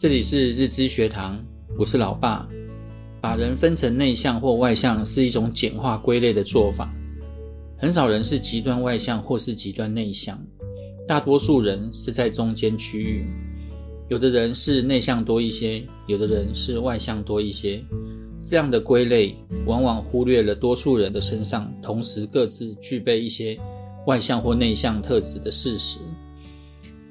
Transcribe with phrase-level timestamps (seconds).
[0.00, 1.38] 这里是日知学堂，
[1.78, 2.48] 我是老爸。
[3.20, 6.90] 把人分成内向或外向是一种简化归类的做法。
[7.76, 10.42] 很少人是极端外向或是极端内向，
[11.06, 13.26] 大多数人是在中间区域。
[14.08, 17.84] 有的人是内向多一些，有的人是外向多一些。
[18.42, 19.36] 这样的归类
[19.66, 23.60] 往往忽略了多数人的身上同时各自具备一些
[24.06, 25.98] 外向或内向特质的事实。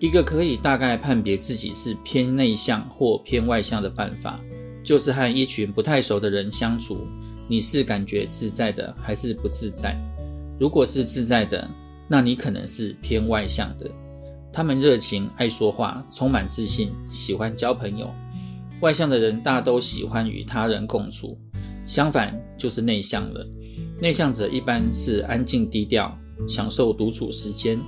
[0.00, 4.40] 一个可以大概判别自己是偏内向或偏外向的办法，
[4.82, 7.06] 就是和一群不太熟的人相处，
[7.46, 9.94] 你是感觉自在的还是不自在？
[10.58, 11.68] 如果是自在的，
[12.08, 13.90] 那你可能是偏外向的。
[14.50, 18.10] 他们热情、爱说话、充满自信，喜欢交朋友。
[18.80, 21.38] 外向的人大都喜欢与他人共处，
[21.84, 23.46] 相反就是内向了。
[24.00, 26.18] 内向者一般是安静低调。
[26.48, 27.78] 享受独处时间，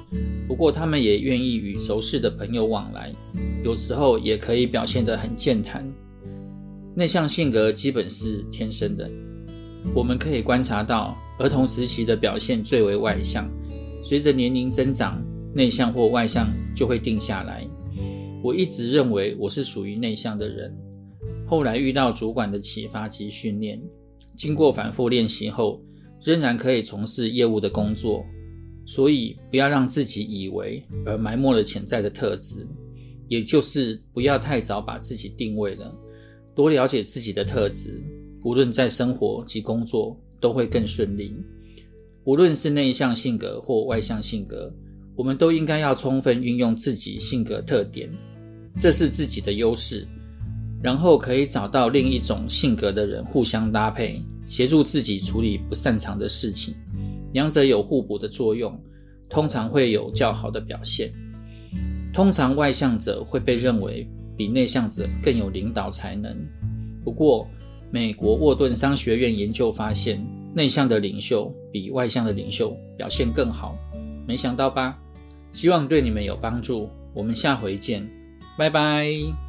[0.47, 3.13] 不过他们也愿意与熟识的朋友往来，
[3.65, 5.85] 有时候也可以表现得很健谈。
[6.95, 9.11] 内向性格基本是天生的，
[9.95, 13.49] 我们可以观察到，儿童时期的表现最为外向，
[14.05, 15.23] 随着年龄增长，
[15.55, 17.67] 内向或外向就会定下来。
[18.43, 20.77] 我一直认为我是属于内向的人，
[21.47, 23.81] 后来遇到主管的启发及训练，
[24.37, 25.81] 经过反复练习后，
[26.23, 28.25] 仍然可以从事业务的工作。
[28.85, 32.67] 所以，不要让自己以为而埋没了潜在的特质，
[33.29, 35.95] 也就是不要太早把自己定位了。
[36.55, 38.03] 多了解自己的特质，
[38.45, 41.35] 无论在生活及工作都会更顺利。
[42.25, 44.73] 无论是内向性格或外向性格，
[45.17, 48.11] 我们都应该要充分运用自己性格特点，
[48.79, 50.07] 这是自己的优势，
[50.83, 56.75] 然后可以找到另一种性格的人互相搭配，协助自己处理不擅长的事情。
[57.33, 58.79] 两者有互补的作用，
[59.29, 61.13] 通常会有较好的表现。
[62.13, 66.37] 通常外向者会被认为比内向者更有领导才能。
[67.05, 67.49] 不过，
[67.91, 70.25] 美国沃顿商学院研究发现，
[70.55, 73.77] 内向的领袖比外向的领袖表现更好。
[74.27, 74.99] 没想到吧？
[75.53, 76.89] 希望对你们有帮助。
[77.15, 78.09] 我们下回见，
[78.57, 79.42] 拜拜。